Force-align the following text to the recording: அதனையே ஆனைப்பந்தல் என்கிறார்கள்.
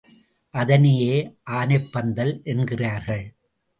அதனையே 0.53 1.13
ஆனைப்பந்தல் 1.49 2.33
என்கிறார்கள். 2.43 3.25